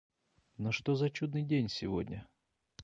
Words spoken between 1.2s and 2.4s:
день сегодня!